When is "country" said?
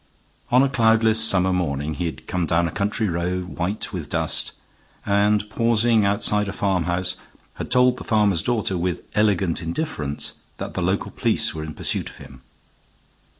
2.71-3.07